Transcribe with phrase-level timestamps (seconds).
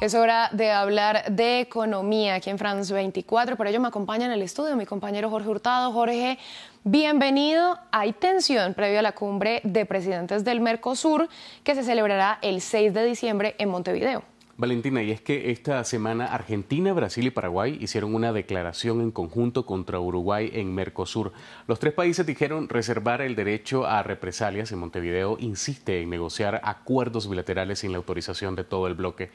[0.00, 3.54] Es hora de hablar de economía aquí en France 24.
[3.58, 5.92] Por ello me acompaña en el estudio mi compañero Jorge Hurtado.
[5.92, 6.38] Jorge,
[6.84, 7.78] bienvenido.
[7.92, 11.28] Hay tensión previo a la cumbre de presidentes del Mercosur
[11.64, 14.22] que se celebrará el 6 de diciembre en Montevideo.
[14.60, 19.64] Valentina, y es que esta semana Argentina, Brasil y Paraguay hicieron una declaración en conjunto
[19.64, 21.32] contra Uruguay en Mercosur.
[21.66, 27.28] Los tres países dijeron reservar el derecho a represalias y Montevideo insiste en negociar acuerdos
[27.28, 29.30] bilaterales sin la autorización de todo el bloque.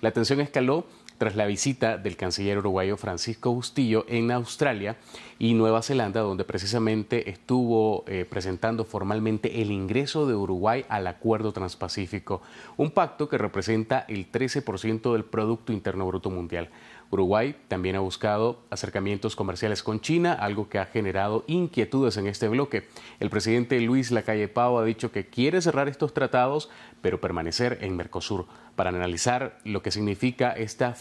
[0.00, 0.86] La tensión escaló
[1.20, 4.96] tras la visita del canciller uruguayo Francisco Bustillo en Australia
[5.38, 11.52] y Nueva Zelanda, donde precisamente estuvo eh, presentando formalmente el ingreso de Uruguay al Acuerdo
[11.52, 12.40] Transpacífico,
[12.78, 16.70] un pacto que representa el 13% del Producto Interno Bruto Mundial.
[17.10, 22.48] Uruguay también ha buscado acercamientos comerciales con China, algo que ha generado inquietudes en este
[22.48, 22.86] bloque.
[23.18, 26.70] El presidente Luis Lacalle Pau ha dicho que quiere cerrar estos tratados,
[27.02, 28.46] pero permanecer en Mercosur.
[28.76, 30.94] Para analizar lo que significa esta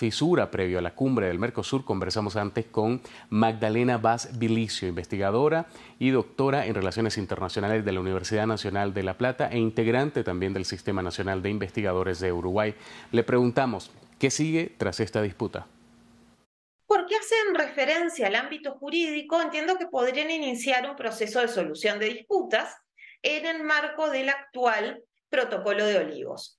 [0.51, 5.67] previo a la cumbre del Mercosur, conversamos antes con Magdalena Vaz Vilicio, investigadora
[5.99, 10.53] y doctora en Relaciones Internacionales de la Universidad Nacional de La Plata e integrante también
[10.53, 12.75] del Sistema Nacional de Investigadores de Uruguay.
[13.11, 15.67] Le preguntamos, ¿qué sigue tras esta disputa?
[16.89, 22.07] porque hacen referencia al ámbito jurídico, entiendo que podrían iniciar un proceso de solución de
[22.07, 22.75] disputas
[23.21, 26.58] en el marco del actual protocolo de olivos.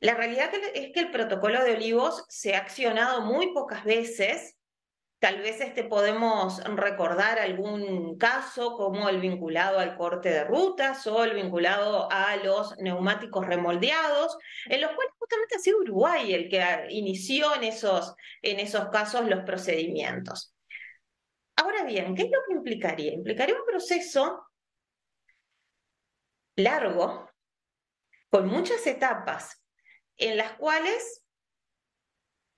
[0.00, 4.56] La realidad es que el protocolo de olivos se ha accionado muy pocas veces
[5.20, 11.22] Tal vez este podemos recordar algún caso como el vinculado al corte de rutas o
[11.24, 16.64] el vinculado a los neumáticos remoldeados, en los cuales justamente ha sido Uruguay el que
[16.88, 20.54] inició en esos, en esos casos los procedimientos.
[21.56, 23.12] Ahora bien, ¿qué es lo que implicaría?
[23.12, 24.46] Implicaría un proceso
[26.56, 27.28] largo,
[28.30, 29.59] con muchas etapas,
[30.20, 31.20] en las cuales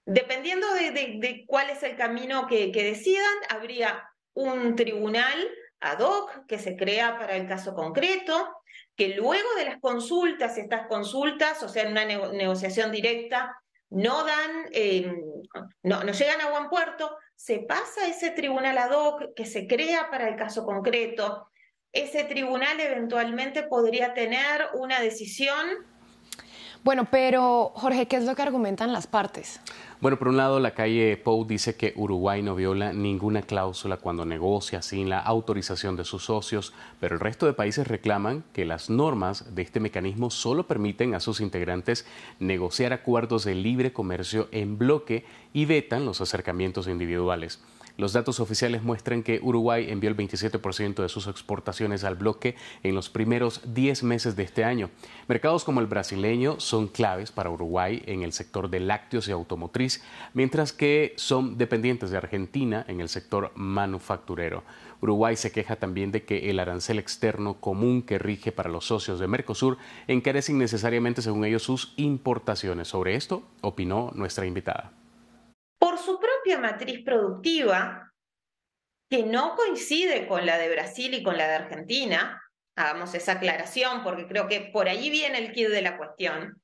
[0.04, 5.48] Dependiendo de, cuál es el camino que, decidan, habría un tribunal
[5.80, 8.56] ad hoc que se crea para el caso concreto,
[8.96, 13.56] que luego de las consultas, estas consultas, o sea, en una negociación directa,
[13.90, 15.20] no dan, em,
[15.82, 20.10] no, no, llegan a buen puerto, se pasa ese tribunal ad hoc que se crea
[20.10, 21.48] para el caso concreto.
[21.92, 25.91] Ese tribunal eventualmente podría tener una decisión.
[26.84, 29.60] Bueno, pero Jorge, ¿qué es lo que argumentan las partes?
[30.00, 34.24] Bueno, por un lado, la calle Pou dice que Uruguay no viola ninguna cláusula cuando
[34.24, 38.90] negocia sin la autorización de sus socios, pero el resto de países reclaman que las
[38.90, 42.04] normas de este mecanismo solo permiten a sus integrantes
[42.40, 47.60] negociar acuerdos de libre comercio en bloque y vetan los acercamientos individuales.
[47.96, 52.94] Los datos oficiales muestran que Uruguay envió el 27% de sus exportaciones al bloque en
[52.94, 54.90] los primeros 10 meses de este año.
[55.28, 60.02] Mercados como el brasileño son claves para Uruguay en el sector de lácteos y automotriz,
[60.32, 64.64] mientras que son dependientes de Argentina en el sector manufacturero.
[65.02, 69.18] Uruguay se queja también de que el arancel externo común que rige para los socios
[69.18, 69.76] de Mercosur
[70.06, 72.88] encarece innecesariamente, según ellos, sus importaciones.
[72.88, 74.92] Sobre esto opinó nuestra invitada
[76.60, 78.12] matriz productiva
[79.08, 82.42] que no coincide con la de Brasil y con la de Argentina,
[82.76, 86.62] hagamos esa aclaración porque creo que por ahí viene el kit de la cuestión,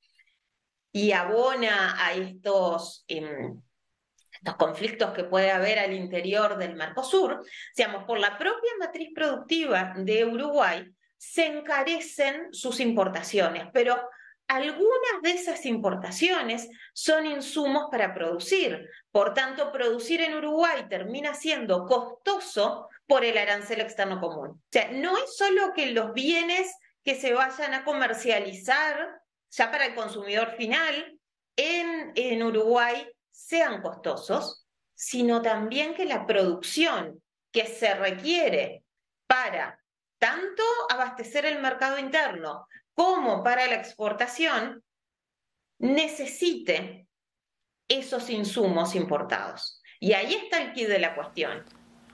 [0.93, 7.43] y abona a estos, estos conflictos que puede haber al interior del Mercosur,
[8.07, 14.01] por la propia matriz productiva de Uruguay, se encarecen sus importaciones, pero
[14.49, 18.89] algunas de esas importaciones son insumos para producir.
[19.13, 24.49] Por tanto, producir en Uruguay termina siendo costoso por el arancel externo común.
[24.49, 29.21] O sea, no es solo que los bienes que se vayan a comercializar
[29.51, 31.19] ya para el consumidor final
[31.57, 37.23] en, en Uruguay sean costosos, sino también que la producción
[37.53, 38.83] que se requiere
[39.27, 39.79] para
[40.19, 42.67] tanto abastecer el mercado interno
[42.99, 44.83] como para la exportación
[45.79, 47.07] necesite
[47.87, 49.81] esos insumos importados.
[50.01, 51.65] Y ahí está el kit de la cuestión.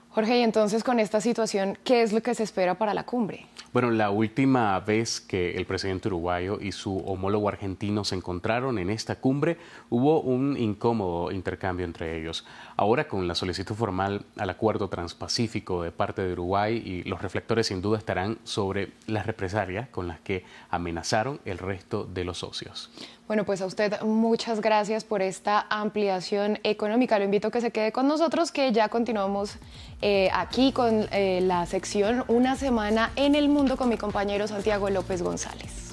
[0.09, 3.47] Jorge, y entonces con esta situación, ¿qué es lo que se espera para la cumbre?
[3.75, 8.89] Bueno, la última vez que el presidente uruguayo y su homólogo argentino se encontraron en
[8.89, 9.57] esta cumbre,
[9.89, 12.45] hubo un incómodo intercambio entre ellos.
[12.77, 17.67] Ahora, con la solicitud formal al acuerdo transpacífico de parte de Uruguay, y los reflectores
[17.67, 22.89] sin duda estarán sobre las represalias con las que amenazaron el resto de los socios.
[23.27, 27.17] Bueno, pues a usted muchas gracias por esta ampliación económica.
[27.17, 29.57] Lo invito a que se quede con nosotros, que ya continuamos
[30.03, 34.91] eh, aquí con eh, la sección Una semana en el mundo con mi compañero Santiago
[34.91, 35.84] López González.